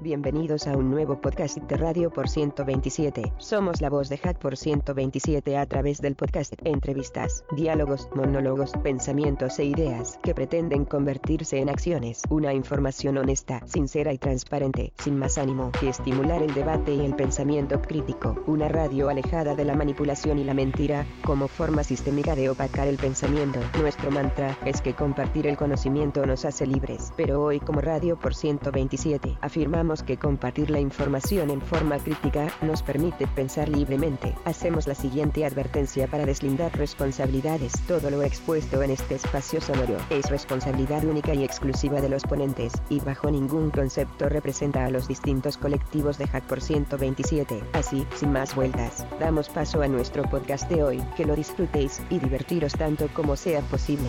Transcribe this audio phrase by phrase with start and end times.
[0.00, 3.32] Bienvenidos a un nuevo podcast de Radio por 127.
[3.38, 6.54] Somos la voz de Hack por 127 a través del podcast.
[6.62, 12.22] Entrevistas, diálogos, monólogos, pensamientos e ideas que pretenden convertirse en acciones.
[12.30, 17.16] Una información honesta, sincera y transparente, sin más ánimo que estimular el debate y el
[17.16, 18.40] pensamiento crítico.
[18.46, 22.98] Una radio alejada de la manipulación y la mentira, como forma sistémica de opacar el
[22.98, 23.58] pensamiento.
[23.80, 27.12] Nuestro mantra es que compartir el conocimiento nos hace libres.
[27.16, 32.82] Pero hoy como Radio por 127 afirmamos que compartir la información en forma crítica nos
[32.82, 34.34] permite pensar libremente.
[34.44, 37.72] Hacemos la siguiente advertencia para deslindar responsabilidades.
[37.86, 42.72] Todo lo expuesto en este espacio sonoro es responsabilidad única y exclusiva de los ponentes,
[42.90, 47.62] y bajo ningún concepto representa a los distintos colectivos de Hack por 127.
[47.72, 51.02] Así, sin más vueltas, damos paso a nuestro podcast de hoy.
[51.16, 54.08] Que lo disfrutéis y divertiros tanto como sea posible.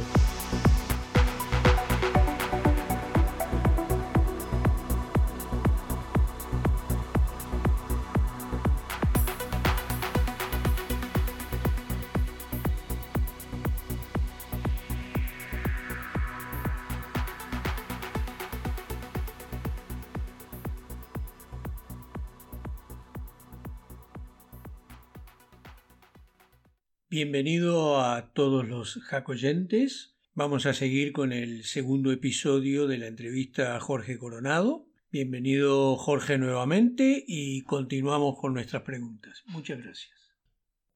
[27.11, 30.13] Bienvenido a todos los jacoyentes.
[30.35, 34.85] Vamos a seguir con el segundo episodio de la entrevista a Jorge Coronado.
[35.11, 39.41] Bienvenido Jorge nuevamente y continuamos con nuestras preguntas.
[39.47, 40.28] Muchas gracias.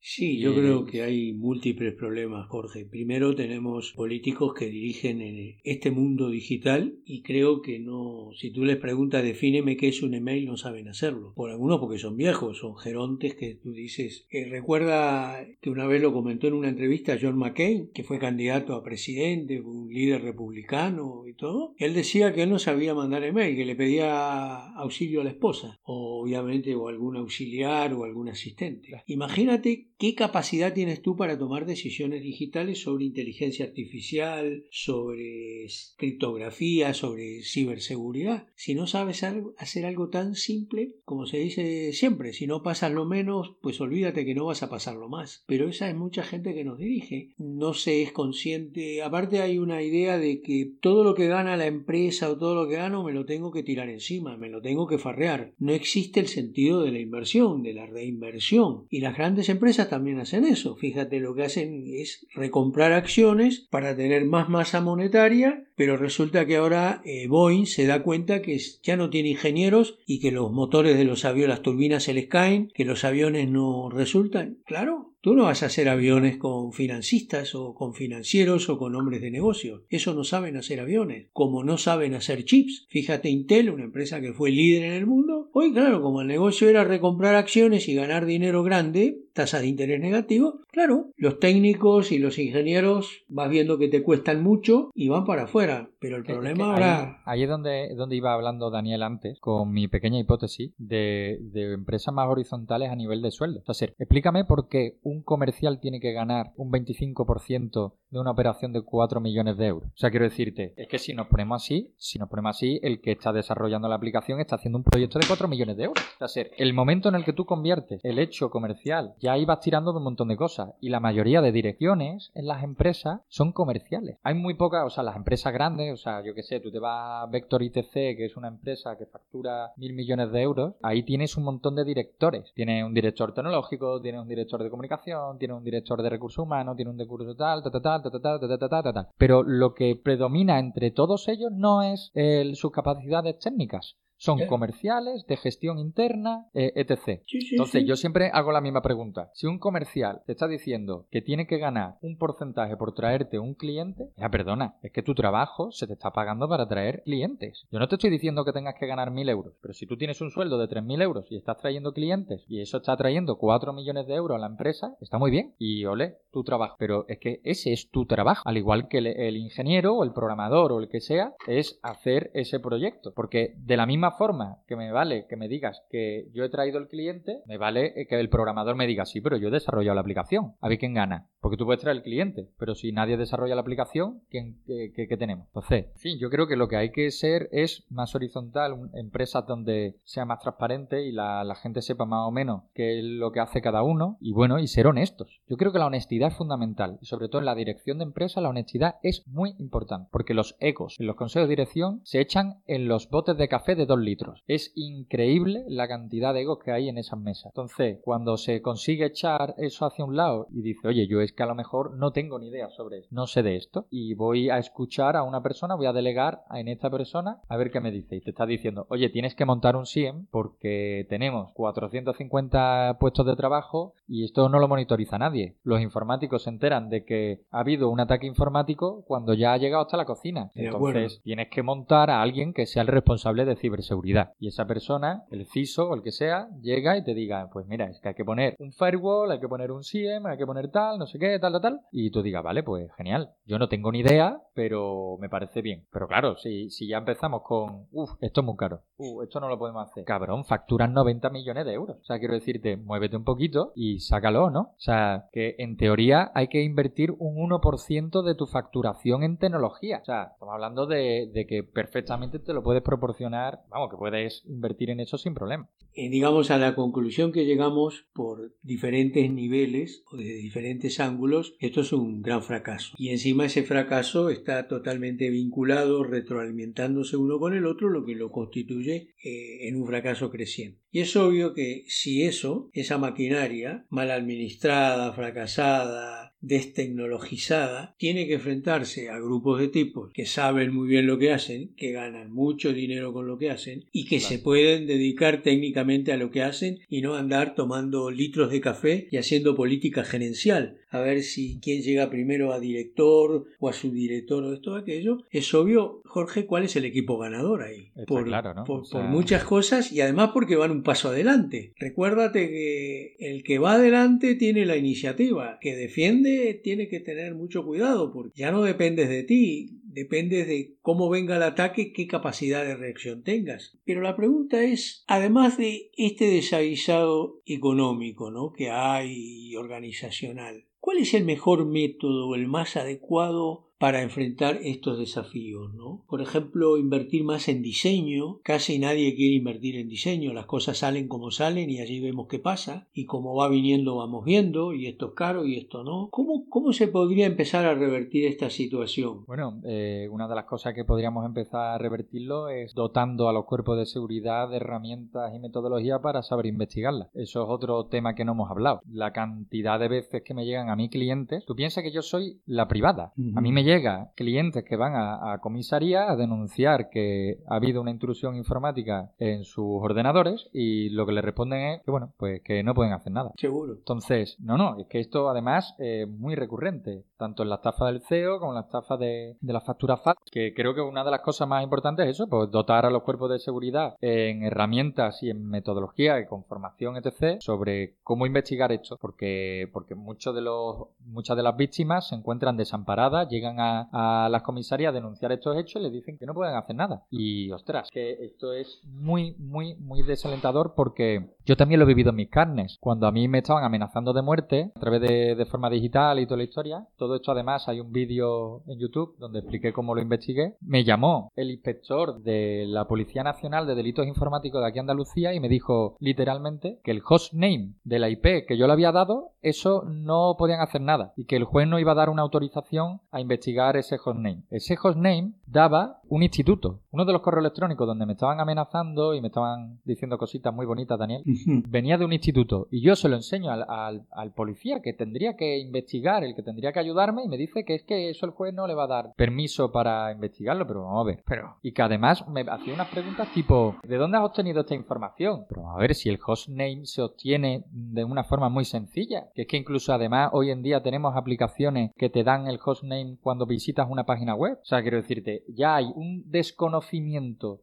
[0.06, 2.86] Sí, yo creo que hay múltiples problemas, Jorge.
[2.86, 8.66] Primero tenemos políticos que dirigen en este mundo digital y creo que no, si tú
[8.66, 11.32] les preguntas defíneme qué es un email, no saben hacerlo.
[11.38, 14.28] Por algunos porque son viejos, son gerontes que tú dices.
[14.30, 18.74] Eh, recuerda que una vez lo comentó en una entrevista John McCain, que fue candidato
[18.74, 21.76] a presidente, un líder republicano y todo.
[21.78, 25.80] Él decía que él no sabía mandar email, que le pedía auxilio a la esposa,
[25.84, 28.90] o obviamente o algún auxiliar o algún asistente.
[29.08, 35.68] Imagínate ¿Qué capacidad tienes tú para tomar decisiones digitales sobre inteligencia artificial, sobre
[35.98, 38.48] criptografía, sobre ciberseguridad?
[38.56, 43.06] Si no sabes hacer algo tan simple, como se dice siempre, si no pasas lo
[43.06, 45.44] menos, pues olvídate que no vas a pasar lo más.
[45.48, 47.34] Pero esa es mucha gente que nos dirige.
[47.38, 49.02] No se es consciente.
[49.04, 52.68] Aparte hay una idea de que todo lo que gana la empresa o todo lo
[52.70, 55.54] que gano me lo tengo que tirar encima, me lo tengo que farrear.
[55.60, 58.86] No existe el sentido de la inversión, de la reinversión.
[58.90, 60.76] Y las grandes empresas también hacen eso.
[60.76, 66.58] Fíjate, lo que hacen es recomprar acciones para tener más masa monetaria, pero resulta que
[66.58, 70.98] ahora eh, Boeing se da cuenta que ya no tiene ingenieros y que los motores
[70.98, 74.58] de los aviones, las turbinas se les caen, que los aviones no resultan.
[74.66, 79.22] Claro, Tú no vas a hacer aviones con financistas o con financieros o con hombres
[79.22, 79.86] de negocio.
[79.88, 81.28] Eso no saben hacer aviones.
[81.32, 82.86] Como no saben hacer chips.
[82.90, 85.50] Fíjate Intel, una empresa que fue líder en el mundo.
[85.54, 90.02] Hoy, claro, como el negocio era recomprar acciones y ganar dinero grande, tasas de interés
[90.02, 95.24] negativo, claro, los técnicos y los ingenieros vas viendo que te cuestan mucho y van
[95.24, 95.90] para afuera.
[96.04, 97.22] Pero el problema ahora...
[97.24, 102.14] Ahí, es donde, donde iba hablando Daniel antes, con mi pequeña hipótesis de, de empresas
[102.14, 103.60] más horizontales a nivel de sueldo.
[103.60, 108.82] Entonces, explícame por qué un comercial tiene que ganar un 25% de una operación de
[108.82, 109.90] 4 millones de euros.
[109.90, 113.02] O sea, quiero decirte, es que si nos ponemos así, si nos ponemos así, el
[113.02, 116.04] que está desarrollando la aplicación está haciendo un proyecto de 4 millones de euros.
[116.20, 119.94] O sea, el momento en el que tú conviertes el hecho comercial, ya ibas tirando
[119.94, 120.72] de un montón de cosas.
[120.80, 124.18] Y la mayoría de direcciones en las empresas son comerciales.
[124.24, 126.80] Hay muy pocas, o sea, las empresas grandes, o sea, yo qué sé, tú te
[126.80, 131.04] vas a Vector ITC, que es una empresa que factura mil millones de euros, ahí
[131.04, 132.52] tienes un montón de directores.
[132.54, 136.76] Tienes un director tecnológico, tienes un director de comunicación, tiene un director de recursos humanos,
[136.76, 139.08] tiene un recurso tal, tal, tal, tal, tal, tal, tal, tal, tal.
[139.18, 142.12] Pero lo que predomina entre todos ellos no es
[142.56, 147.22] sus capacidades técnicas, son comerciales, de gestión interna, eh, etc.
[147.52, 149.30] Entonces, yo siempre hago la misma pregunta.
[149.34, 153.54] Si un comercial te está diciendo que tiene que ganar un porcentaje por traerte un
[153.54, 157.68] cliente, ya perdona, es que tu trabajo se te está pagando para traer clientes.
[157.70, 160.22] Yo no te estoy diciendo que tengas que ganar mil euros, pero si tú tienes
[160.22, 164.08] un sueldo de 3.000 euros y estás trayendo clientes y eso está trayendo 4 millones
[164.08, 165.54] de euros a la empresa, está muy bien.
[165.58, 166.78] Y ole, tu trabajo.
[166.80, 168.42] Pero es que ese es tu trabajo.
[168.46, 172.60] Al igual que el ingeniero o el programador o el que sea, es hacer ese
[172.60, 173.14] proyecto.
[173.14, 176.80] Porque de la misma forma que me vale que me digas que yo he traído
[176.80, 180.02] el cliente, me vale que el programador me diga, sí, pero yo he desarrollado la
[180.02, 180.56] aplicación.
[180.62, 181.28] A ver quién gana.
[181.40, 185.48] Porque tú puedes traer el cliente, pero si nadie desarrolla la aplicación, ¿quién, qué, tenemos?
[185.48, 189.98] Entonces, en yo creo que lo que hay que ser es más horizontal, empresas donde
[190.04, 193.42] sea más transparente y la, la gente sepa más o menos qué es lo que
[193.42, 195.42] hace cada uno y bueno, y ser honestos.
[195.48, 198.40] Yo creo que la honestidad es fundamental y sobre todo en la dirección de empresa
[198.40, 202.62] la honestidad es muy importante porque los ecos en los consejos de dirección se echan
[202.66, 204.44] en los botes de café de litros.
[204.48, 207.48] Es increíble la cantidad de egos que hay en esas mesas.
[207.48, 211.44] Entonces, cuando se consigue echar eso hacia un lado y dice, oye, yo es que
[211.44, 214.50] a lo mejor no tengo ni idea sobre eso, no sé de esto, y voy
[214.50, 217.92] a escuchar a una persona, voy a delegar en esta persona a ver qué me
[217.92, 218.16] dice.
[218.16, 223.36] Y te está diciendo, oye, tienes que montar un SIEM porque tenemos 450 puestos de
[223.36, 225.56] trabajo y esto no lo monitoriza nadie.
[225.64, 229.84] Los informáticos se enteran de que ha habido un ataque informático cuando ya ha llegado
[229.84, 230.52] hasta la cocina.
[230.56, 234.34] Entonces, tienes que montar a alguien que sea el responsable de ciberseguridad.
[234.40, 237.86] Y esa persona, el CISO o el que sea, llega y te diga, pues mira,
[237.86, 240.72] es que hay que poner un firewall, hay que poner un SIEM, hay que poner
[240.72, 241.82] tal, no sé qué, tal, tal, tal.
[241.92, 243.32] Y tú digas, vale, pues genial.
[243.46, 245.86] Yo no tengo ni idea, pero me parece bien.
[245.92, 249.50] Pero claro, si, si ya empezamos con, uff, esto es muy caro, uff, esto no
[249.50, 250.06] lo podemos hacer.
[250.06, 251.98] Cabrón, facturan 90 millones de euros.
[252.02, 254.62] O sea, quiero decirte, muévete un poquito y sácalo, ¿no?
[254.62, 260.00] O sea, que en teoría hay que invertir un 1% de tu facturación en tecnología.
[260.02, 264.44] O sea, estamos hablando de, de que perfectamente te lo puedes proporcionar, vamos, que puedes
[264.46, 265.70] invertir en eso sin problema.
[265.96, 271.82] Eh, digamos a la conclusión que llegamos por diferentes niveles o desde diferentes ángulos, esto
[271.82, 272.96] es un gran fracaso.
[272.98, 278.32] Y encima ese fracaso está totalmente vinculado, retroalimentándose uno con el otro, lo que lo
[278.32, 280.80] constituye eh, en un fracaso creciente.
[280.90, 289.10] Y es obvio que si eso, esa maquinaria mal administrada, fracasada, destecnologizada, tiene que enfrentarse
[289.10, 293.14] a grupos de tipos que saben muy bien lo que hacen, que ganan mucho dinero
[293.14, 297.02] con lo que hacen y que se pueden dedicar técnicamente a lo que hacen y
[297.02, 302.12] no andar tomando litros de café y haciendo política gerencial, a ver si quién llega
[302.12, 305.18] primero a director o a subdirector o esto o aquello.
[305.32, 307.92] Es obvio, Jorge, cuál es el equipo ganador ahí.
[308.06, 308.64] por, claro, ¿no?
[308.64, 311.74] por, por muchas cosas y además porque van un paso adelante.
[311.78, 317.66] Recuérdate que el que va adelante tiene la iniciativa, que defiende tiene que tener mucho
[317.66, 322.64] cuidado porque ya no dependes de ti, dependes de cómo venga el ataque, qué capacidad
[322.64, 323.78] de reacción tengas.
[323.86, 328.54] Pero la pregunta es, además de este desaguisado económico ¿no?
[328.54, 335.74] que hay organizacional, ¿cuál es el mejor método, el más adecuado para enfrentar estos desafíos,
[335.74, 336.04] ¿no?
[336.08, 338.40] Por ejemplo, invertir más en diseño.
[338.44, 340.34] Casi nadie quiere invertir en diseño.
[340.34, 342.88] Las cosas salen como salen y allí vemos qué pasa.
[342.94, 346.10] Y como va viniendo vamos viendo y esto es caro y esto no.
[346.12, 349.26] ¿Cómo, cómo se podría empezar a revertir esta situación?
[349.26, 353.46] Bueno, eh, una de las cosas que podríamos empezar a revertirlo es dotando a los
[353.46, 357.10] cuerpos de seguridad de herramientas y metodologías para saber investigarlas.
[357.14, 358.82] Eso es otro tema que no hemos hablado.
[358.90, 361.44] La cantidad de veces que me llegan a mí clientes.
[361.46, 363.14] Tú piensas que yo soy la privada.
[363.36, 367.92] A mí me llega clientes que van a, comisaría a denunciar que ha habido una
[367.92, 372.64] intrusión informática en sus ordenadores y lo que le responden es que, bueno, pues que
[372.64, 373.32] no pueden hacer nada.
[373.38, 373.74] Seguro.
[373.74, 378.02] Entonces, no, no, es que esto además es muy recurrente, tanto en la estafa del
[378.02, 381.12] CEO como en la estafa de, de la factura FAT, que creo que una de
[381.12, 385.24] las cosas más importantes es eso, pues dotar a los cuerpos de seguridad en herramientas
[385.24, 390.42] y en metodología y con formación, etc., sobre cómo investigar esto, porque, porque muchos de
[390.42, 395.58] los, muchas de las víctimas se encuentran desamparadas, llegan a las comisarías a denunciar estos
[395.58, 397.04] hechos y les dicen que no pueden hacer nada.
[397.10, 402.12] Y ostras, que esto es muy, muy, muy desalentador porque yo también lo he vivido
[402.12, 402.78] en mis carnes.
[402.80, 406.26] Cuando a mí me estaban amenazando de muerte a través de, de forma digital y
[406.26, 410.02] toda la historia, todo esto además hay un vídeo en YouTube donde expliqué cómo lo
[410.02, 410.56] investigué.
[410.62, 415.40] Me llamó el inspector de la Policía Nacional de Delitos Informáticos de aquí Andalucía y
[415.40, 419.84] me dijo literalmente que el hostname de la IP que yo le había dado, eso
[419.84, 423.20] no podían hacer nada y que el juez no iba a dar una autorización a
[423.20, 423.43] investigar
[423.76, 424.44] ese hostname.
[424.50, 426.83] Ese hostname daba un instituto.
[426.94, 430.68] Uno de los correos electrónicos donde me estaban amenazando y me estaban diciendo cositas muy
[430.68, 431.24] bonitas, Daniel,
[431.68, 432.68] venía de un instituto.
[432.70, 436.72] Y yo se lo enseño al, al, policía que tendría que investigar, el que tendría
[436.72, 438.88] que ayudarme, y me dice que es que eso el juez no le va a
[438.88, 441.24] dar permiso para investigarlo, pero vamos a ver.
[441.26, 445.46] Pero, y que además me hacía unas preguntas tipo, ¿de dónde has obtenido esta información?
[445.50, 449.32] Pero a ver si el hostname se obtiene de una forma muy sencilla.
[449.34, 453.18] Que es que incluso además hoy en día tenemos aplicaciones que te dan el hostname
[453.20, 454.60] cuando visitas una página web.
[454.62, 456.83] O sea, quiero decirte, ya hay un desconocimiento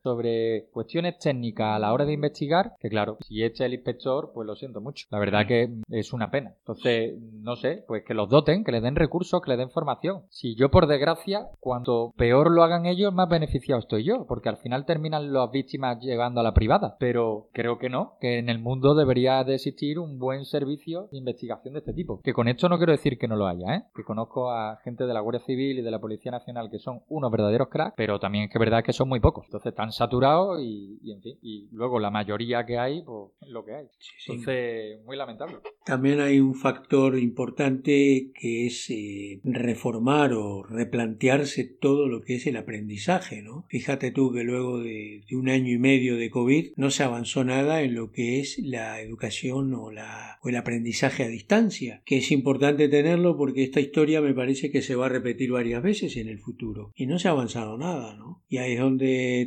[0.03, 4.33] sobre cuestiones técnicas a la hora de investigar, que claro, si este es el inspector,
[4.35, 5.07] pues lo siento mucho.
[5.11, 6.55] La verdad que es una pena.
[6.59, 10.23] Entonces, no sé, pues que los doten, que les den recursos, que les den formación.
[10.29, 14.57] Si yo, por desgracia, cuanto peor lo hagan ellos, más beneficiado estoy yo, porque al
[14.57, 16.97] final terminan las víctimas llegando a la privada.
[16.99, 21.19] Pero creo que no, que en el mundo debería de existir un buen servicio de
[21.19, 22.21] investigación de este tipo.
[22.23, 23.85] Que con esto no quiero decir que no lo haya, ¿eh?
[23.95, 27.03] Que conozco a gente de la Guardia Civil y de la Policía Nacional que son
[27.09, 29.45] unos verdaderos cracks, pero también es que es verdad que son muy pocos.
[29.45, 31.37] Entonces están saturados y, en fin.
[31.43, 33.87] Y luego la mayoría que hay, pues lo que hay.
[34.27, 35.57] Entonces, muy lamentable.
[35.85, 42.47] También hay un factor importante que es eh, reformar o replantearse todo lo que es
[42.47, 43.67] el aprendizaje, ¿no?
[43.69, 47.83] Fíjate tú que luego de, un año y medio de COVID no se avanzó nada
[47.83, 52.31] en lo que es la educación o, la, o el aprendizaje a distancia, que es
[52.31, 56.29] importante tenerlo porque esta historia me parece que se va a repetir varias veces en
[56.29, 58.43] el futuro y no se ha avanzado nada, ¿no?
[58.49, 59.00] Y ahí es donde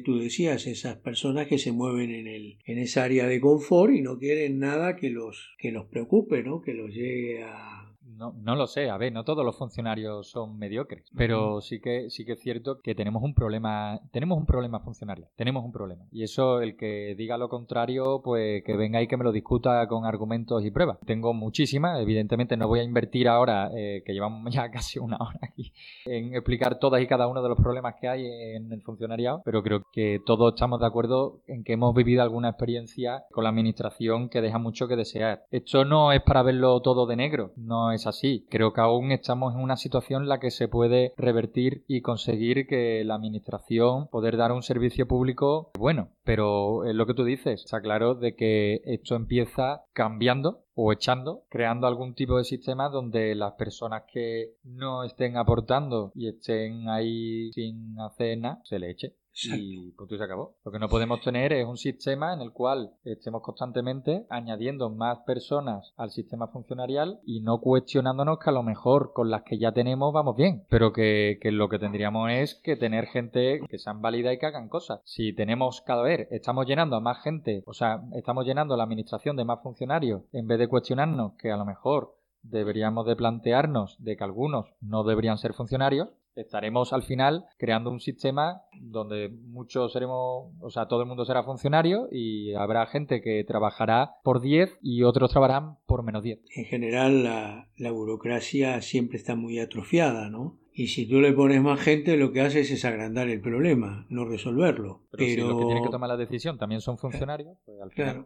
[0.04, 4.02] tú decías, esas personas que se mueven en, el, en esa área de confort y
[4.02, 6.62] no quieren nada que los, que los preocupe, ¿no?
[6.62, 7.83] Que los llegue a
[8.18, 12.10] no, no lo sé, a ver, no todos los funcionarios son mediocres, pero sí que
[12.10, 16.06] sí que es cierto que tenemos un problema, tenemos un problema funcionario, tenemos un problema.
[16.12, 19.88] Y eso el que diga lo contrario, pues que venga y que me lo discuta
[19.88, 21.00] con argumentos y pruebas.
[21.06, 25.40] Tengo muchísimas, evidentemente no voy a invertir ahora, eh, que llevamos ya casi una hora
[25.42, 25.74] aquí,
[26.06, 29.64] en explicar todas y cada uno de los problemas que hay en el funcionariado, pero
[29.64, 34.30] creo que todos estamos de acuerdo en que hemos vivido alguna experiencia con la administración
[34.30, 35.44] que deja mucho que desear.
[35.52, 38.46] Esto no es para verlo todo de negro, no es así.
[38.50, 42.68] Creo que aún estamos en una situación en la que se puede revertir y conseguir
[42.68, 46.10] que la administración poder dar un servicio público bueno.
[46.24, 51.44] Pero es lo que tú dices, está claro de que esto empieza cambiando o echando,
[51.50, 57.52] creando algún tipo de sistema donde las personas que no estén aportando y estén ahí
[57.54, 60.56] sin hacer nada, se le eche y punto y se acabó.
[60.64, 65.20] Lo que no podemos tener es un sistema en el cual estemos constantemente añadiendo más
[65.20, 69.72] personas al sistema funcionarial y no cuestionándonos que a lo mejor con las que ya
[69.72, 74.34] tenemos vamos bien, pero que, lo que tendríamos es que tener gente que sean válida
[74.34, 75.02] y que hagan cosas.
[75.04, 79.36] Si tenemos cada vez, estamos llenando a más gente, o sea, estamos llenando la administración
[79.36, 84.18] de más funcionarios en vez de cuestionarnos que a lo mejor deberíamos de plantearnos de
[84.18, 90.52] que algunos no deberían ser funcionarios, estaremos al final creando un sistema donde muchos seremos,
[90.60, 95.04] o sea, todo el mundo será funcionario y habrá gente que trabajará por 10 y
[95.04, 96.40] otros trabajarán por menos 10.
[96.56, 100.58] En general la, la burocracia siempre está muy atrofiada, ¿no?
[100.74, 104.26] Y si tú le pones más gente, lo que haces es agrandar el problema, no
[104.26, 105.02] resolverlo.
[105.12, 108.26] Pero, si los que tienen que tomar la decisión también son funcionarios, pues al final...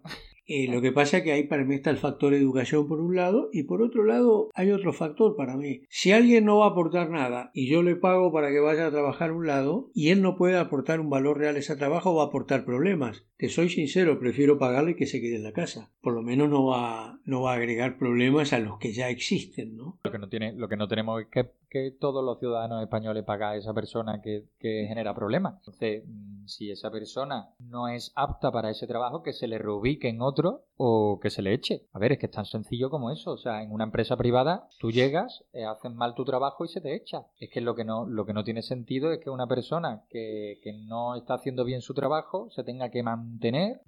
[0.49, 3.17] Eh, lo que pasa es que ahí para mí está el factor educación por un
[3.17, 5.81] lado y por otro lado hay otro factor para mí.
[5.89, 8.91] Si alguien no va a aportar nada y yo le pago para que vaya a
[8.91, 12.23] trabajar un lado y él no puede aportar un valor real a ese trabajo, va
[12.23, 13.25] a aportar problemas.
[13.35, 15.91] Te soy sincero, prefiero pagarle que se quede en la casa.
[16.01, 19.75] Por lo menos no va, no va a agregar problemas a los que ya existen,
[19.75, 19.99] ¿no?
[20.01, 23.23] Lo que no, tiene, lo que no tenemos es que, que todos los ciudadanos españoles
[23.23, 25.55] paguen a esa persona que, que genera problemas.
[25.57, 30.09] Entonces, mm, si esa persona no es apta para ese trabajo, que se le reubique
[30.09, 31.87] en otro o que se le eche.
[31.93, 33.31] A ver, es que es tan sencillo como eso.
[33.31, 36.81] O sea, en una empresa privada, tú llegas, eh, haces mal tu trabajo y se
[36.81, 37.25] te echa.
[37.39, 40.59] Es que lo que no, lo que no tiene sentido es que una persona que,
[40.63, 43.81] que no está haciendo bien su trabajo se tenga que mantener.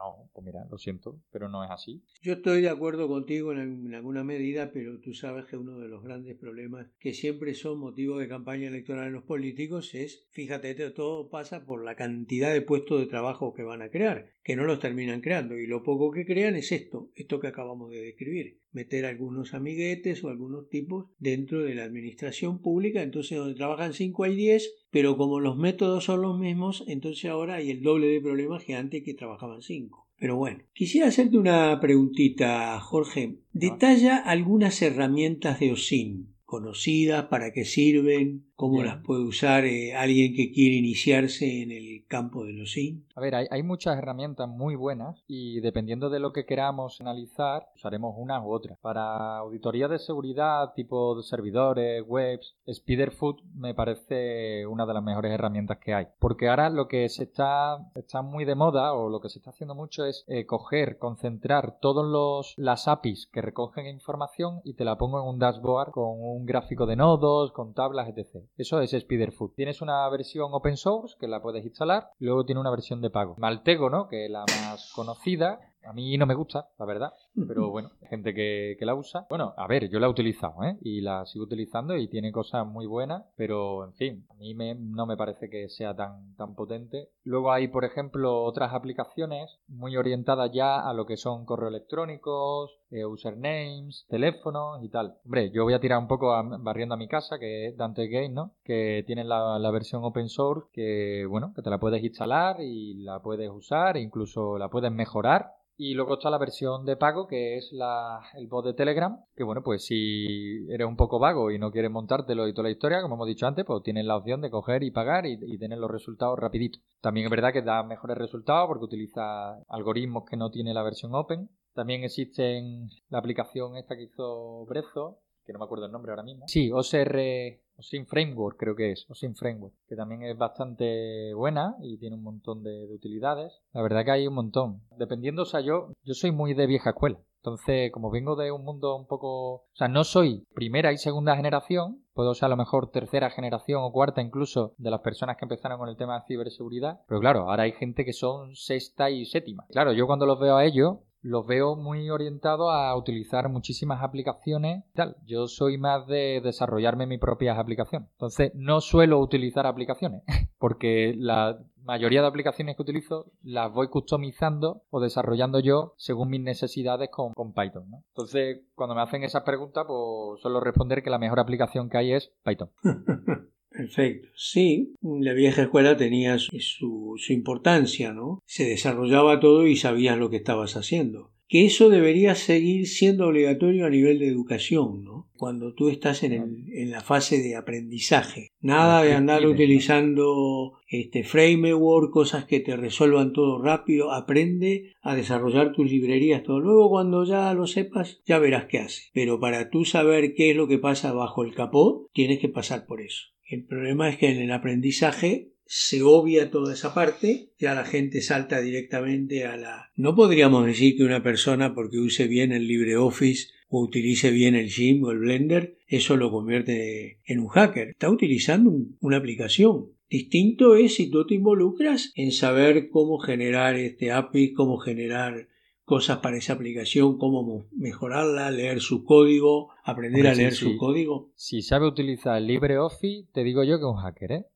[0.00, 2.02] No, pues mira, lo siento, pero no es así.
[2.22, 6.02] Yo estoy de acuerdo contigo en, alguna medida, pero tú sabes que uno de los
[6.02, 11.28] grandes problemas que siempre son motivo de campaña electoral en los políticos es, fíjate, todo
[11.28, 14.80] pasa por la cantidad de puestos de trabajo que van a crear, que no los
[14.80, 19.06] terminan creando, y lo poco que crean es esto, esto que acabamos de describir meter
[19.06, 24.36] algunos amiguetes o algunos tipos dentro de la administración pública, entonces donde trabajan 5 hay
[24.36, 28.64] 10, pero como los métodos son los mismos, entonces ahora hay el doble de problemas
[28.64, 30.08] que antes que trabajaban 5.
[30.18, 33.38] Pero bueno, quisiera hacerte una preguntita, Jorge.
[33.52, 40.34] Detalla algunas herramientas de OSIN conocidas, para qué sirven, cómo las puede usar eh, alguien
[40.34, 43.06] que quiere iniciarse en el campo de los SIN?
[43.14, 48.14] A ver, hay, muchas herramientas muy buenas y dependiendo de lo que queramos analizar, usaremos
[48.18, 48.76] una u otra.
[48.82, 55.32] Para auditoría de seguridad, tipo de servidores, webs, Spiderfoot me parece una de las mejores
[55.32, 56.08] herramientas que hay.
[56.18, 59.50] Porque ahora lo que se está, está muy de moda o lo que se está
[59.50, 64.98] haciendo mucho es eh, coger, concentrar todas las APIs que recogen información y te la
[64.98, 68.44] pongo en un dashboard con un gráfico de nodos, con tablas, etc.
[68.56, 69.54] Eso es Spiderfoot.
[69.54, 73.36] Tienes una versión open source que la puedes instalar, luego tiene una versión de pago.
[73.38, 74.08] Maltego, ¿no?
[74.08, 77.12] Que es la más conocida, a mí no me gusta, la verdad,
[77.48, 79.26] pero bueno, gente que, la usa.
[79.28, 80.78] Bueno, a ver, yo la he utilizado, ¿eh?
[80.82, 85.06] Y la sigo utilizando y tiene cosas muy buenas, pero en fin, a mí no
[85.06, 87.10] me parece que sea tan, tan potente.
[87.24, 92.80] Luego hay, por ejemplo, otras aplicaciones muy orientadas ya a lo que son correos electrónicos,
[92.90, 95.18] eh, usernames, teléfonos y tal.
[95.24, 98.30] Hombre, yo voy a tirar un poco barriendo a mi casa, que es Dante Game,
[98.30, 98.54] ¿no?
[98.64, 102.94] Que tiene la, la versión open source que, bueno, que te la puedes instalar y
[103.02, 107.26] la puedes usar, e incluso la puedes mejorar Y luego está la versión de pago,
[107.26, 111.50] que es la, el bot de Telegram, que bueno, pues si eres un poco vago
[111.50, 114.18] y no quieres montártelo y toda la historia, como hemos dicho antes, pues tienes la
[114.18, 116.80] opción de coger y pagar y, tener los resultados rapidito.
[117.00, 121.14] También es verdad que da mejores resultados porque utiliza algoritmos que no tiene la versión
[121.14, 121.48] open.
[121.72, 122.62] También existe
[123.08, 126.44] la aplicación esta que hizo Brezo, que no me acuerdo el nombre ahora mismo.
[126.46, 131.98] Sí, OSR, OSIN Framework creo que es, OSIN Framework, que también es bastante buena y
[131.98, 133.60] tiene un montón de, de, utilidades.
[133.72, 134.82] La verdad que hay un montón.
[134.96, 137.18] Dependiendo, o sea, yo, yo soy muy de vieja escuela.
[137.42, 139.54] Entonces, como vengo de un mundo un poco...
[139.54, 143.80] O sea, no soy primera y segunda generación, puedo ser a lo mejor tercera generación
[143.82, 147.48] o cuarta incluso de las personas que empezaron con el tema de ciberseguridad, pero claro,
[147.48, 149.64] ahora hay gente que son sexta y séptima.
[149.70, 154.84] Claro, yo cuando los veo a ellos, los veo muy orientados a utilizar muchísimas aplicaciones
[154.94, 155.16] tal.
[155.26, 158.08] Yo soy más de desarrollarme mis propias aplicaciones.
[158.12, 160.22] Entonces, no suelo utilizar aplicaciones
[160.58, 166.40] porque la mayoría de aplicaciones que utilizo las voy customizando o desarrollando yo según mis
[166.40, 167.86] necesidades con, con Python.
[168.08, 172.12] Entonces, cuando me hacen esas preguntas, pues suelo responder que la mejor aplicación que hay
[172.12, 172.70] es Python.
[173.70, 174.28] Perfecto.
[174.34, 178.42] Sí, la vieja escuela tenía su, su, importancia, ¿no?
[178.44, 181.30] Se desarrollaba todo y sabías lo que estabas haciendo.
[181.46, 185.28] Que eso debería seguir siendo obligatorio a nivel de educación, ¿no?
[185.36, 188.48] Cuando tú estás en, el, en la fase de aprendizaje.
[188.60, 194.12] Nada de andar utilizando este framework, cosas que te resuelvan todo rápido.
[194.12, 196.60] Aprende a desarrollar tus librerías todo.
[196.60, 199.10] Luego cuando ya lo sepas, ya verás qué hace.
[199.12, 202.86] Pero para tú saber qué es lo que pasa bajo el capó, tienes que pasar
[202.86, 203.30] por eso.
[203.50, 208.22] El problema es que en el aprendizaje se obvia toda esa parte, ya la gente
[208.22, 209.90] salta directamente a la...
[209.96, 214.68] No podríamos decir que una persona porque use bien el LibreOffice o utilice bien el
[214.68, 217.88] Gym o el Blender, eso lo convierte en un hacker.
[217.88, 219.86] Está utilizando un, una aplicación.
[220.08, 225.48] Distinto es si tú te involucras en saber cómo generar este API, cómo generar
[225.90, 230.70] cosas para esa aplicación, cómo mejorarla, leer su código, aprender Hombre, a leer sí, su
[230.70, 230.76] sí.
[230.76, 231.30] código.
[231.34, 234.46] Si sabe utilizar LibreOffice, te digo yo que es un hacker, ¿eh?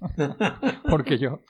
[0.90, 1.40] Porque yo,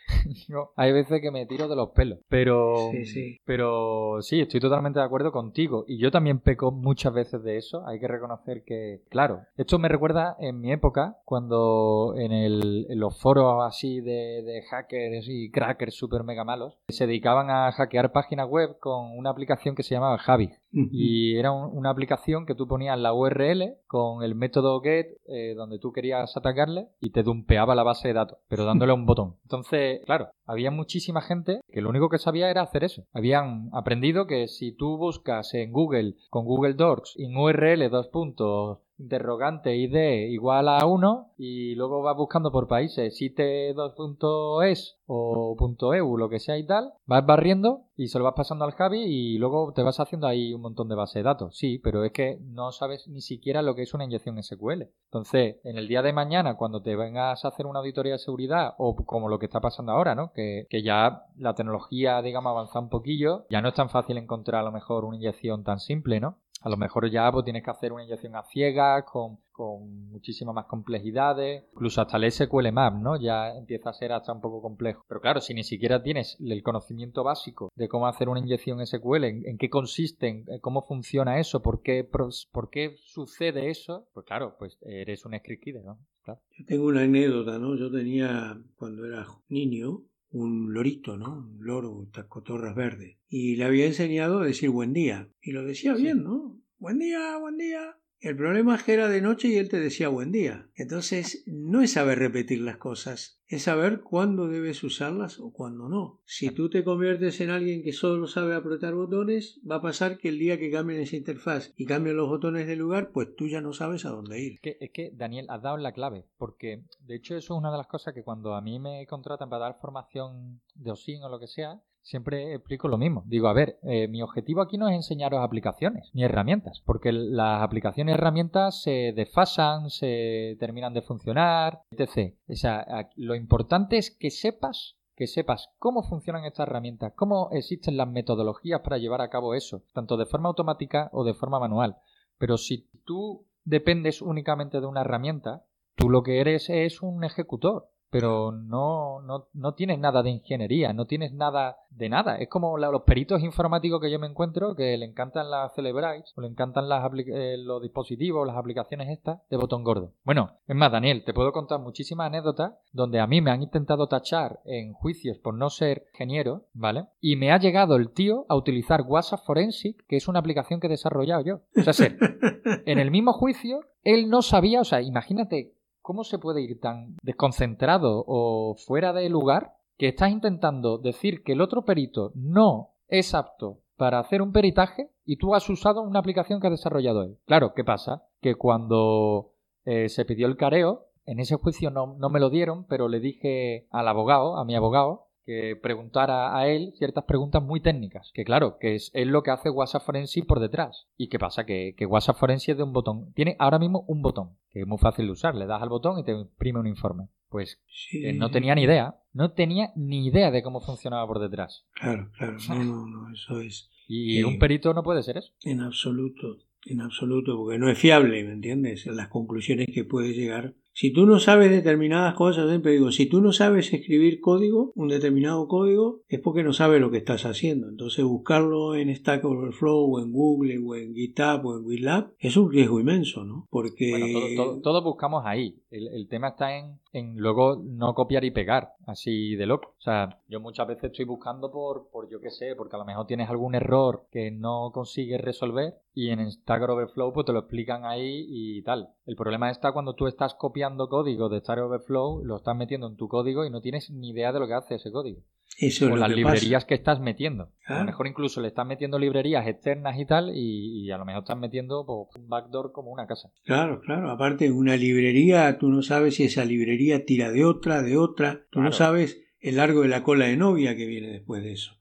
[0.49, 2.19] yo, hay veces que me tiro de los pelos.
[2.29, 3.41] Pero sí, sí.
[3.45, 5.85] pero sí, estoy totalmente de acuerdo contigo.
[5.87, 7.87] Y yo también peco muchas veces de eso.
[7.87, 12.99] Hay que reconocer que, claro, esto me recuerda en mi época, cuando en, el, en
[12.99, 18.13] los foros así de, de hackers y crackers super mega malos, se dedicaban a hackear
[18.13, 20.51] páginas web con una aplicación que se llamaba Javi.
[20.73, 25.55] Y era un, una aplicación que tú ponías la URL con el método get eh,
[25.55, 29.37] donde tú querías atacarle y te dumpeaba la base de datos, pero dándole un botón.
[29.45, 33.05] Entonces, claro, había muchísima gente que lo único que sabía era hacer eso.
[33.13, 38.79] Habían aprendido que si tú buscas en Google con Google Docs en URL dos puntos
[38.99, 45.57] interrogante ID igual a 1 y luego vas buscando por países site2.es o
[45.95, 49.03] .eu, lo que sea y tal, vas barriendo y se lo vas pasando al Javi
[49.03, 51.57] y luego te vas haciendo ahí un montón de base de datos.
[51.57, 54.85] Sí, pero es que no sabes ni siquiera lo que es una inyección SQL.
[55.07, 58.75] Entonces, en el día de mañana, cuando te vengas a hacer una auditoría de seguridad
[58.79, 60.33] o como lo que está pasando ahora, ¿no?
[60.33, 64.61] Que, que ya la tecnología, digamos, avanza un poquillo, ya no es tan fácil encontrar
[64.61, 66.37] a lo mejor una inyección tan simple, ¿no?
[66.61, 70.55] A lo mejor ya pues, tienes que hacer una inyección a ciegas con, con muchísimas
[70.55, 71.65] más complejidades.
[71.73, 73.21] Incluso hasta el SQL Map, ¿no?
[73.21, 75.05] Ya empieza a ser hasta un poco complejo.
[75.09, 79.25] Pero claro, si ni siquiera tienes el conocimiento básico de cómo hacer una inyección SQL,
[79.25, 84.57] en, en qué consiste, cómo funciona eso, por qué, por qué sucede eso, pues claro,
[84.59, 85.99] pues eres un script killer, ¿no?
[86.23, 86.41] Claro.
[86.59, 87.77] Yo tengo una anécdota, ¿no?
[87.77, 91.39] Yo tenía, cuando era niño, un lorito, ¿no?
[91.39, 93.19] Un loro, cotorras verdes.
[93.29, 95.31] Y le había enseñado a decir buen día.
[95.41, 96.61] Y lo decía bien, ¿no?
[96.79, 97.99] Buen día, buen día.
[98.21, 100.69] El problema es que era de noche y él te decía buen día.
[100.75, 106.21] Entonces, no es saber repetir las cosas, es saber cuándo debes usarlas o cuándo no.
[106.25, 110.31] Si tú te conviertes en alguien que solo sabe apretar botones, va a pasar que
[110.31, 113.61] el día que cambien esa interfaz y cambien los botones de lugar, pues tú ya
[113.61, 114.59] no sabes a dónde ir.
[114.63, 117.87] Es que, Daniel, has dado la clave, porque de hecho eso es una de las
[117.87, 121.47] cosas que cuando a mí me contratan para dar formación de OSIN o lo que
[121.47, 123.23] sea, siempre explico lo mismo.
[123.27, 127.63] Digo, a ver, eh, mi objetivo aquí no es enseñaros aplicaciones ni herramientas, porque las
[127.63, 132.35] aplicaciones y herramientas se desfasan, se terminan de funcionar, etc.
[132.49, 137.97] O sea, lo importante es que sepas que sepas cómo funcionan estas herramientas, cómo existen
[137.97, 141.97] las metodologías para llevar a cabo eso, tanto de forma automática o de forma manual.
[142.39, 145.65] Pero si tú dependes únicamente de una herramienta,
[145.97, 147.91] tú lo que eres es un ejecutor.
[148.11, 152.37] Pero no, no, no tienes nada de ingeniería, no tienes nada de nada.
[152.37, 156.41] Es como los peritos informáticos que yo me encuentro que le encantan las Celebrites o
[156.41, 160.13] le encantan las eh, los dispositivos, las aplicaciones estas de botón gordo.
[160.25, 164.07] Bueno, es más, Daniel, te puedo contar muchísimas anécdotas donde a mí me han intentado
[164.07, 167.07] tachar en juicios por no ser ingeniero, ¿vale?
[167.21, 170.87] Y me ha llegado el tío a utilizar WhatsApp Forensic, que es una aplicación que
[170.87, 171.61] he desarrollado yo.
[171.77, 172.19] O sea, ser,
[172.87, 175.75] en el mismo juicio, él no sabía, o sea, imagínate
[176.09, 181.53] cómo se puede ir tan desconcentrado o fuera de lugar que estás intentando decir que
[181.53, 186.21] el otro perito no es apto para hacer un peritaje y tú has usado una
[186.21, 187.37] aplicación que ha desarrollado él.
[187.45, 188.23] Claro, ¿qué pasa?
[188.41, 189.51] Que cuando
[189.85, 193.21] eh, se pidió el careo, en ese juicio no, no me lo dieron, pero le
[193.21, 198.31] dije al abogado, a mi abogado, que preguntara a él ciertas preguntas muy técnicas.
[198.35, 201.07] Que claro, que es, lo que hace WhatsApp Forensic por detrás.
[201.17, 201.65] ¿Y qué pasa?
[201.65, 203.33] Que, que WhatsApp Forensic es de un botón.
[203.33, 205.55] Tiene ahora mismo un botón, que es muy fácil de usar.
[205.55, 207.29] Le das al botón y te imprime un informe.
[207.49, 207.81] Pues
[208.13, 209.17] eh, no tenía ni idea.
[209.33, 211.87] No tenía ni idea de cómo funcionaba por detrás.
[211.95, 212.59] Claro, claro.
[212.69, 213.89] No, no, no, eso es.
[214.07, 215.55] Y un perito no puede ser eso.
[215.63, 219.07] En absoluto, en absoluto, porque no es fiable, ¿me entiendes?
[219.07, 223.41] Las conclusiones que puede llegar si tú no sabes determinadas cosas, siempre digo, si tú
[223.41, 227.89] no sabes escribir código, un determinado código, es porque no sabes lo que estás haciendo.
[227.89, 232.57] Entonces buscarlo en Stack Overflow o en Google o en GitHub o en GitLab es
[232.57, 233.69] un riesgo inmenso, ¿no?
[233.71, 234.11] Porque...
[234.11, 235.77] Bueno, todos buscamos ahí.
[235.93, 239.95] El, tema está en, en, luego no copiar y pegar, así de loco.
[239.99, 243.05] O sea, yo muchas veces estoy buscando por, por yo qué sé, porque a lo
[243.05, 247.61] mejor tienes algún error que no consigues resolver y en Stack Overflow pues te lo
[247.61, 249.11] explican ahí y tal.
[249.27, 253.17] El problema está cuando tú estás copiando código de Stack Overflow, lo estás metiendo en
[253.17, 255.43] tu código y no tienes ni idea de lo que hace ese código.
[255.81, 257.71] Eso o las librerías que estás metiendo.
[257.87, 261.43] A lo mejor incluso le estás metiendo librerías externas y tal, y, a lo mejor
[261.45, 263.53] estás metiendo pues, un backdoor como una casa.
[263.65, 264.31] Claro, claro.
[264.31, 268.67] Aparte, una librería, tú no sabes si esa librería tira de otra, de otra.
[268.71, 271.98] Tú no sabes el largo de la cola de novia que viene después de eso.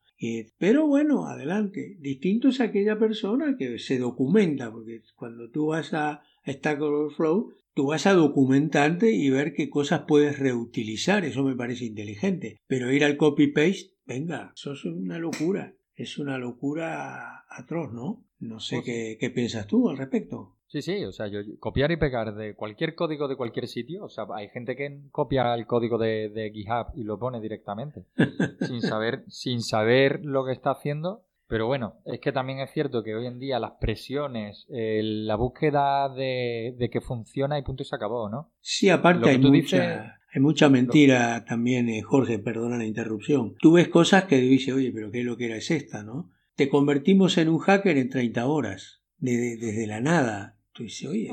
[0.58, 1.98] Pero bueno, adelante.
[2.00, 7.88] Distinto es aquella persona que se documenta, porque cuando tú vas a Stack Overflow, tú
[7.88, 11.26] vas a documentarte y ver qué cosas puedes reutilizar.
[11.26, 12.58] Eso me parece inteligente.
[12.68, 15.76] Pero ir al copy-paste, venga, eso es una locura.
[15.94, 18.24] Es una locura atroz, ¿no?
[18.40, 20.57] No sé qué, qué piensas tú al respecto.
[20.68, 24.10] Sí, sí, o sea, yo copiar y pegar de cualquier código de cualquier sitio, o
[24.10, 28.04] sea, hay gente que copia el código de, de GitHub y lo pone directamente,
[28.68, 31.24] sin saber, sin saber lo que está haciendo.
[31.50, 36.10] Pero bueno, es que también es cierto que hoy en día las presiones, la búsqueda
[36.10, 38.52] de, que funciona y punto y se acabó, ¿no?
[38.60, 43.56] Sí, aparte hay mucha, hay mucha mentira también, eh, Jorge, perdona la interrupción.
[43.62, 46.34] Tú ves cosas que dices, oye, pero ¿qué es lo que era es esta, no?
[46.56, 50.57] Te convertimos en un hacker en 30 horas, desde la nada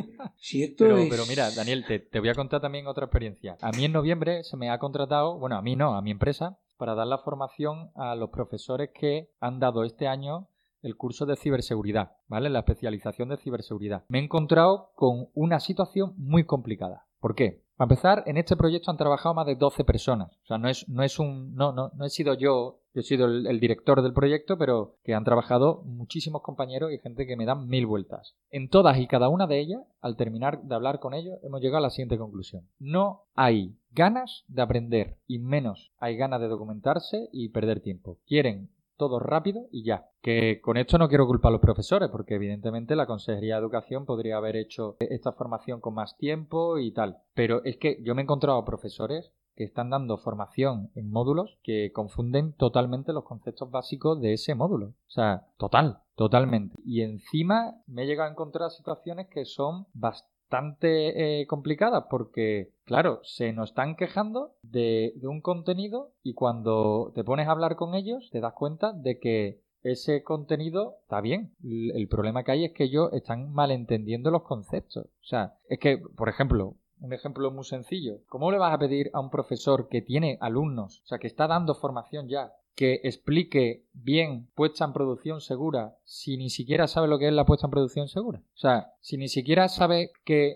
[1.10, 3.56] pero, mira, Daniel, te, te voy a contar también otra experiencia.
[3.60, 6.58] A mí en noviembre se me ha contratado, bueno, a mí no, a mi empresa,
[6.76, 10.48] para dar la formación a los profesores que han dado este año
[10.84, 12.50] el curso de ciberseguridad, ¿vale?
[12.50, 14.04] La especialización de ciberseguridad.
[14.08, 17.06] Me he encontrado con una situación muy complicada.
[17.20, 17.63] ¿Por qué?
[17.76, 20.30] Para empezar, en este proyecto han trabajado más de 12 personas.
[20.44, 21.54] O sea, no es, no es un.
[21.54, 25.14] No, no, no he sido yo, yo he sido el, director del proyecto, pero que
[25.14, 28.36] han trabajado muchísimos compañeros y gente que me dan mil vueltas.
[28.50, 31.78] En todas y cada una de ellas, al terminar de hablar con ellos, hemos llegado
[31.78, 32.68] a la siguiente conclusión.
[32.78, 38.18] No hay ganas de aprender y menos hay ganas de documentarse y perder tiempo.
[38.26, 40.08] Quieren todo rápido y ya.
[40.22, 44.06] Que con esto no quiero culpar a los profesores, porque evidentemente la Consejería de Educación
[44.06, 47.18] podría haber hecho esta formación con más tiempo y tal.
[47.34, 51.92] Pero es que yo me he encontrado profesores que están dando formación en módulos que
[51.92, 54.86] confunden totalmente los conceptos básicos de ese módulo.
[54.86, 56.76] O sea, total, totalmente.
[56.84, 62.70] Y encima me he llegado a encontrar situaciones que son bastante bastante eh, complicadas porque,
[62.84, 67.76] claro, se nos están quejando de, de un contenido y cuando te pones a hablar
[67.76, 71.54] con ellos te das cuenta de que ese contenido está bien.
[71.62, 75.06] El problema que hay es que ellos están malentendiendo los conceptos.
[75.06, 78.20] O sea, es que, por ejemplo, un ejemplo muy sencillo.
[78.28, 81.46] ¿Cómo le vas a pedir a un profesor que tiene alumnos, o sea, que está
[81.46, 87.18] dando formación ya, que explique bien puesta en producción segura si ni siquiera sabe lo
[87.18, 88.40] que es la puesta en producción segura?
[88.40, 90.54] O sea, si ni siquiera sabe qué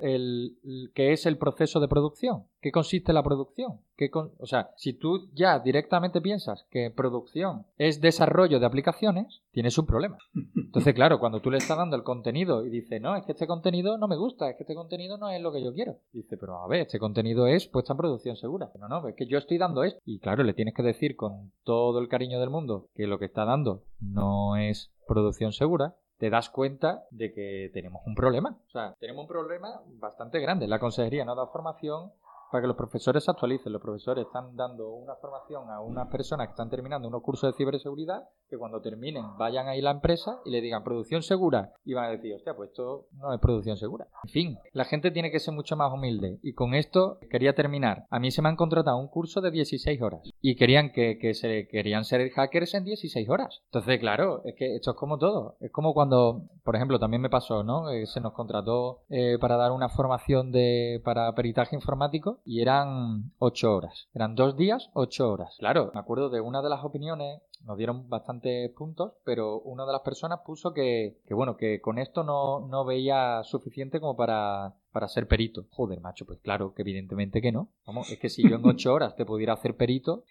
[0.94, 3.80] que es el proceso de producción, qué consiste la producción.
[3.96, 9.76] ¿Qué o sea, si tú ya directamente piensas que producción es desarrollo de aplicaciones, tienes
[9.78, 10.18] un problema.
[10.54, 13.46] Entonces, claro, cuando tú le estás dando el contenido y dice, no, es que este
[13.46, 15.96] contenido no me gusta, es que este contenido no es lo que yo quiero.
[16.12, 18.70] Dice, pero a ver, este contenido es puesta en producción segura.
[18.78, 20.00] No, no, es que yo estoy dando esto.
[20.04, 23.26] Y claro, le tienes que decir con todo el cariño del mundo que lo que
[23.26, 28.58] está dando no es producción segura, te das cuenta de que tenemos un problema.
[28.66, 30.66] O sea, tenemos un problema bastante grande.
[30.66, 32.12] La consejería no da formación,
[32.50, 33.72] para que los profesores actualicen.
[33.72, 37.56] Los profesores están dando una formación a unas personas que están terminando unos cursos de
[37.56, 41.72] ciberseguridad que cuando terminen vayan a ir a la empresa y le digan producción segura
[41.84, 44.06] y van a decir, hostia, pues esto no es producción segura.
[44.24, 46.38] En fin, la gente tiene que ser mucho más humilde.
[46.42, 48.06] Y con esto quería terminar.
[48.10, 51.34] A mí se me han contratado un curso de 16 horas y querían que, que
[51.34, 53.60] se querían ser hackers en 16 horas.
[53.66, 55.56] Entonces, claro, es que esto es como todo.
[55.60, 57.90] Es como cuando, por ejemplo, también me pasó, ¿no?
[57.90, 63.32] Eh, se nos contrató eh, para dar una formación de para peritaje informático y eran
[63.38, 64.08] 8 horas.
[64.14, 65.56] Eran dos días, 8 horas.
[65.58, 69.92] Claro, me acuerdo de una de las opiniones nos dieron bastantes puntos, pero una de
[69.92, 74.74] las personas puso que, que bueno, que con esto no, no veía suficiente como para,
[74.92, 75.66] para ser perito.
[75.70, 77.68] Joder, macho, pues claro, que evidentemente que no.
[77.86, 80.24] Vamos, es que si yo en ocho horas te pudiera hacer perito,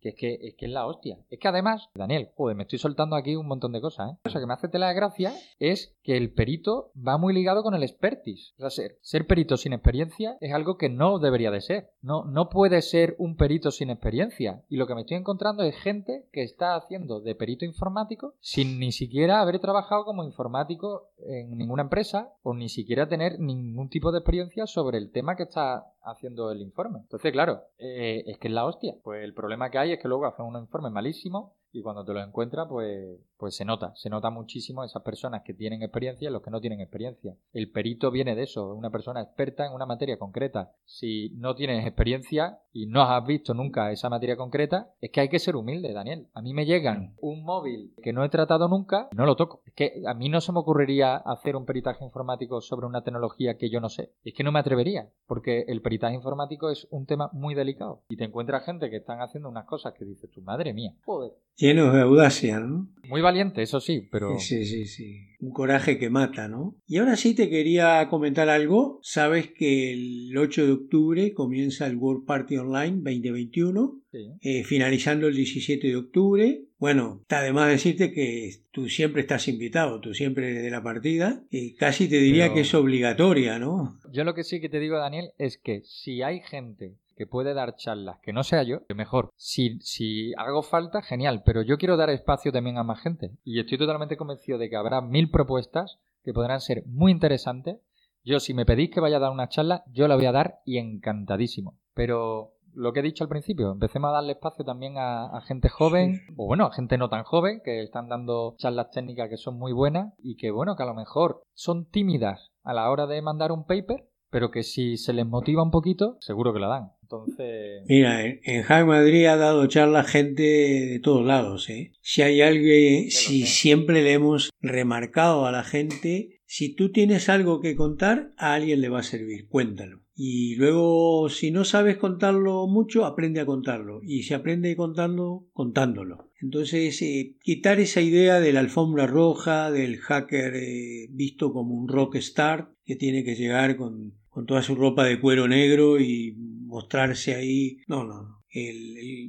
[0.00, 1.18] que es que, es que es la hostia.
[1.30, 4.30] Es que además, Daniel, joder, me estoy soltando aquí un montón de cosas, ¿eh?
[4.32, 7.74] Lo que me hace tela de gracia es que el perito va muy ligado con
[7.74, 8.54] el expertise.
[8.58, 11.90] O sea, ser, ser perito sin experiencia es algo que no debería de ser.
[12.02, 14.62] No, no puede ser un perito sin experiencia.
[14.68, 18.78] Y lo que me estoy encontrando es gente que está haciendo de perito informático sin
[18.78, 23.95] ni siquiera haber trabajado como informático en ninguna empresa o ni siquiera tener ningún tipo
[24.00, 27.00] de experiencia sobre el tema que está haciendo el informe.
[27.00, 28.94] Entonces, claro, eh, es que es la hostia.
[29.02, 32.14] Pues el problema que hay es que luego hacen un informe malísimo y cuando te
[32.14, 36.32] lo encuentras, pues, pues se nota, se nota muchísimo esas personas que tienen experiencia y
[36.32, 37.36] los que no tienen experiencia.
[37.52, 40.72] El perito viene de eso, una persona experta en una materia concreta.
[40.86, 45.28] Si no tienes experiencia y no has visto nunca esa materia concreta, es que hay
[45.28, 46.28] que ser humilde, Daniel.
[46.32, 49.60] A mí me llegan un móvil que no he tratado nunca, no lo toco.
[49.66, 53.58] Es que a mí no se me ocurriría hacer un peritaje informático sobre una tecnología
[53.58, 54.12] que yo no sé.
[54.24, 58.02] Es que no me atrevería, porque el peritaje informático es un tema muy delicado.
[58.08, 61.32] Y te encuentras gente que están haciendo unas cosas que dices, tu madre mía, joder
[61.66, 62.88] llenos de audacia, ¿no?
[63.08, 64.38] Muy valiente, eso sí, pero...
[64.38, 65.20] Sí, sí, sí.
[65.40, 66.76] Un coraje que mata, ¿no?
[66.86, 68.98] Y ahora sí te quería comentar algo.
[69.02, 74.00] Sabes que el 8 de octubre comienza el World Party Online 2021,
[74.40, 76.62] eh, finalizando el 17 de octubre.
[76.78, 80.82] Bueno, está de más decirte que tú siempre estás invitado, tú siempre eres de la
[80.82, 81.42] partida.
[81.50, 83.98] Y casi te diría que es obligatoria, ¿no?
[84.12, 87.54] Yo lo que sí que te digo, Daniel, es que si hay gente que puede
[87.54, 89.30] dar charlas, que no sea yo, mejor.
[89.36, 93.32] Si, si hago falta, genial, pero yo quiero dar espacio también a más gente.
[93.42, 97.78] Y estoy totalmente convencido de que habrá mil propuestas que podrán ser muy interesantes.
[98.22, 100.60] Yo, si me pedís que vaya a dar una charla, yo la voy a dar
[100.66, 101.78] y encantadísimo.
[101.94, 106.20] Pero lo que he dicho al principio, empecemos a darle espacio también a, gente joven,
[106.36, 109.72] o bueno, a gente no tan joven, que están dando charlas técnicas que son muy
[109.72, 113.50] buenas y que, bueno, que a lo mejor son tímidas a la hora de mandar
[113.50, 116.92] un paper, pero que si se les motiva un poquito, seguro que la dan.
[117.00, 117.84] Entonces.
[117.88, 121.92] Mira, en Hack Madrid ha dado charla gente de todos lados, ¿eh?
[122.02, 127.60] Si hay alguien, si siempre le hemos remarcado a la gente, si tú tienes algo
[127.60, 130.05] que contar, a alguien le va a servir, cuéntalo.
[130.18, 134.00] Y luego, si no sabes contarlo mucho, aprende a contarlo.
[134.02, 136.30] Y si aprende a contarlo, contándolo.
[136.40, 141.86] Entonces, eh, quitar esa idea de la alfombra roja, del hacker eh, visto como un
[141.86, 147.34] rockstar, que tiene que llegar con, con toda su ropa de cuero negro y mostrarse
[147.34, 147.78] ahí.
[147.86, 148.36] No, no,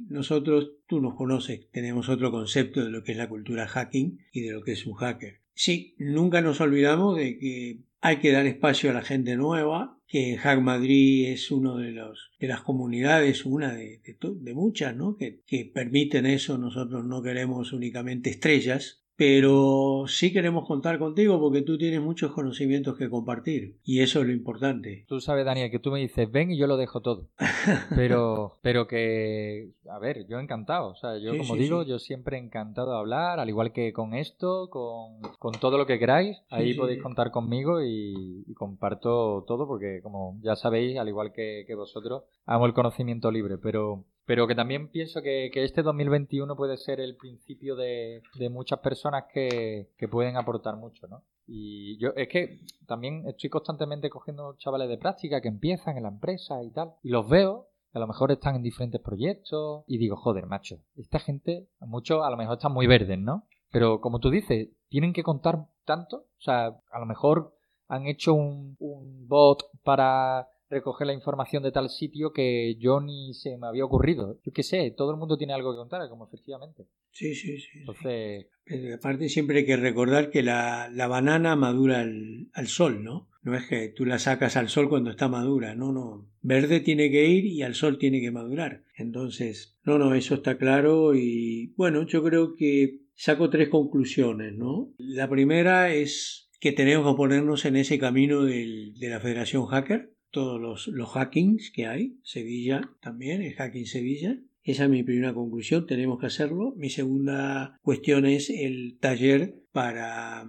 [0.10, 4.42] nosotros, tú nos conoces, tenemos otro concepto de lo que es la cultura hacking y
[4.42, 5.42] de lo que es un hacker.
[5.54, 10.38] Sí, nunca nos olvidamos de que hay que dar espacio a la gente nueva, que
[10.38, 15.18] Hack Madrid es uno de los de las comunidades, una de, de, muchas, ¿no?
[15.18, 16.58] Que, que permiten eso.
[16.58, 22.96] Nosotros no queremos únicamente estrellas, pero sí queremos contar contigo porque tú tienes muchos conocimientos
[22.96, 25.06] que compartir y eso es lo importante.
[25.08, 27.28] Tú sabes, Daniel, que tú me dices, ven y yo lo dejo todo.
[27.96, 30.90] Pero, pero que, a ver, yo encantado.
[30.90, 34.70] O sea, yo como digo, yo siempre encantado de hablar, al igual que con esto,
[34.70, 36.38] con, con todo lo que queráis.
[36.50, 41.76] Ahí podéis contar conmigo y, comparto todo porque, como ya sabéis, al igual que, que
[41.76, 47.00] vosotros, amo el conocimiento libre, pero pero que también pienso que, este 2021 puede ser
[47.00, 51.24] el principio de, muchas personas que, pueden aportar mucho, ¿no?
[51.48, 56.10] Y yo es que también estoy constantemente cogiendo chavales de práctica que empiezan en la
[56.10, 60.18] empresa y tal, y los veo, a lo mejor están en diferentes proyectos, y digo,
[60.18, 63.48] joder, macho, esta gente, muchos a lo mejor están muy verdes, ¿no?
[63.72, 67.56] Pero como tú dices, tienen que contar tanto, o sea, a lo mejor
[67.88, 73.34] han hecho un, un bot para recoger la información de tal sitio que yo ni
[73.34, 74.40] se me había ocurrido.
[74.44, 76.88] Yo qué sé, todo el mundo tiene algo que contar, como efectivamente.
[77.12, 77.80] Sí, sí, sí.
[77.80, 78.48] Entonces...
[78.94, 83.30] aparte siempre hay que recordar que la, la banana madura al, al, sol, ¿no?
[83.42, 86.30] No es que tú la sacas al sol cuando está madura, no, no.
[86.42, 88.84] Verde tiene que ir y al sol tiene que madurar.
[88.96, 94.94] Entonces, no, no, eso está claro y bueno, yo creo que saco tres conclusiones, ¿no?
[94.98, 100.14] La primera es que tenemos que ponernos en ese camino del, de la Federación Hacker,
[100.38, 102.20] todos los, los hackings que hay.
[102.22, 104.38] Sevilla también, el hacking Sevilla.
[104.62, 106.76] Esa es mi primera conclusión, tenemos que hacerlo.
[106.78, 110.46] Mi segunda cuestión es el taller para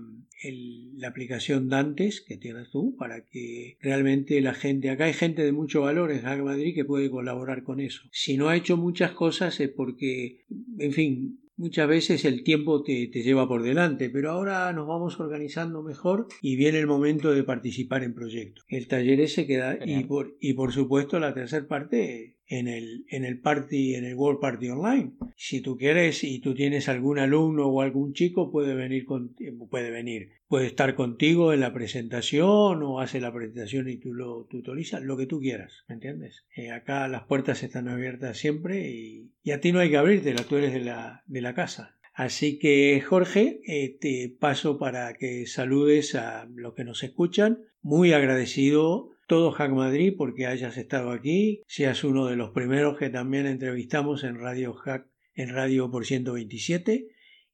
[0.99, 5.53] la aplicación Dantes que tienes tú, para que realmente la gente, acá hay gente de
[5.53, 8.03] mucho valor en Hack Madrid que puede colaborar con eso.
[8.13, 10.45] Si no ha hecho muchas cosas es porque,
[10.79, 15.19] en fin, Muchas veces el tiempo te, te, lleva por delante, pero ahora nos vamos
[15.19, 18.65] organizando mejor y viene el momento de participar en proyectos.
[18.69, 23.25] El taller ese queda y por, y por supuesto la tercera parte en el, en
[23.25, 25.13] el party, en el World Party Online.
[25.37, 29.35] Si tú quieres y tú tienes algún alumno o algún chico, puede venir con,
[29.71, 34.45] puede venir, puede estar contigo en la presentación o hace la presentación y tú lo
[34.45, 36.47] tutorizas, lo que tú quieras, ¿me entiendes?
[36.57, 40.57] Eh, acá las puertas están abiertas siempre y, a ti no hay que abrirte, tú
[40.57, 41.97] eres de la, de la casa.
[42.19, 47.61] Así que Jorge, eh, te paso para que saludes a los que nos escuchan.
[47.81, 53.11] Muy agradecido todo Hack Madrid porque hayas estado aquí, seas uno de los primeros que
[53.11, 57.09] también entrevistamos en Radio Hack, en Radio por 127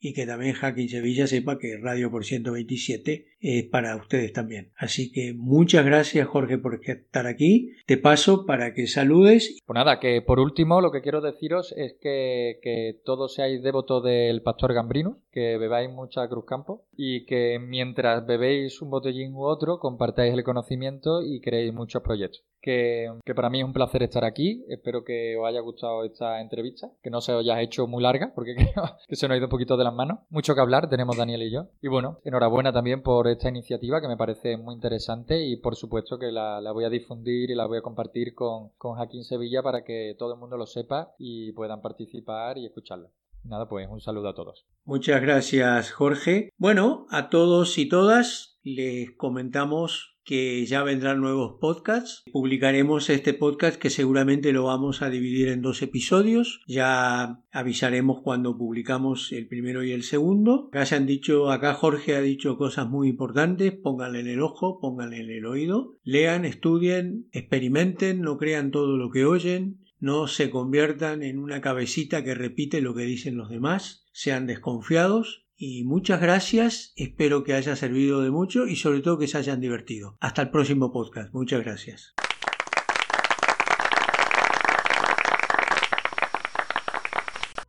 [0.05, 4.71] y que también Hacking Sevilla sepa que Radio por 127 es para ustedes también.
[4.77, 7.73] Así que muchas gracias Jorge por estar aquí.
[7.87, 9.59] Te paso para que saludes.
[9.65, 14.05] Pues nada, que por último lo que quiero deciros es que, que todos seáis devotos
[14.05, 19.45] del Pastor Gambrino, que bebáis mucha Cruz Campo y que mientras bebéis un botellín u
[19.45, 22.45] otro compartáis el conocimiento y creéis muchos proyectos.
[22.65, 24.65] Que, para mí es un placer estar aquí.
[24.71, 28.33] Espero que os haya gustado esta entrevista, que no se os haya hecho muy larga
[28.35, 30.21] porque creo que se nos ha ido un poquito de la manos.
[30.31, 31.67] Mucho que hablar tenemos Daniel y yo.
[31.83, 36.19] Y bueno, enhorabuena también por esta iniciativa que me parece muy interesante y por supuesto
[36.19, 39.85] que la, voy a difundir y la voy a compartir con, con Hacking Sevilla para
[39.85, 43.11] que todo el mundo lo sepa y puedan participar y escucharlo.
[43.45, 44.65] Nada, pues un saludo a todos.
[44.85, 46.49] Muchas gracias, Jorge.
[46.57, 52.23] Bueno, a todos y todas les comentamos que ya vendrán nuevos podcasts.
[52.33, 56.63] Publicaremos este podcast que seguramente lo vamos a dividir en dos episodios.
[56.67, 60.69] Ya avisaremos cuando publicamos el primero y el segundo.
[60.69, 63.73] Acá se han dicho, acá Jorge ha dicho cosas muy importantes.
[63.73, 65.99] Pónganle en el ojo, pónganle en el oído.
[66.03, 69.85] Lean, estudien, experimenten, no crean todo lo que oyen.
[70.01, 74.07] No se conviertan en una cabecita que repite lo que dicen los demás.
[74.13, 79.29] Sean desconfiados y muchas gracias, espero que haya servido de mucho y sobre todo que
[79.29, 80.17] se hayan divertido.
[80.21, 82.15] Hasta el próximo podcast, muchas gracias.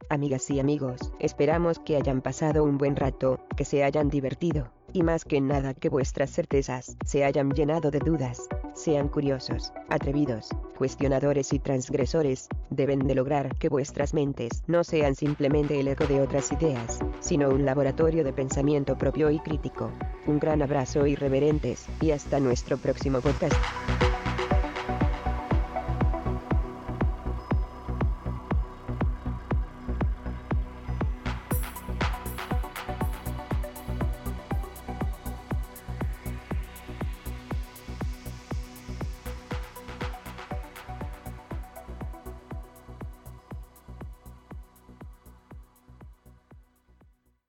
[0.09, 5.03] Amigas y amigos, esperamos que hayan pasado un buen rato, que se hayan divertido, y
[5.03, 8.47] más que nada que vuestras certezas se hayan llenado de dudas.
[8.73, 15.77] Sean curiosos, atrevidos, cuestionadores y transgresores, deben de lograr que vuestras mentes no sean simplemente
[15.77, 19.91] el eco de otras ideas, sino un laboratorio de pensamiento propio y crítico.
[20.27, 23.55] Un gran abrazo irreverentes, y hasta nuestro próximo podcast.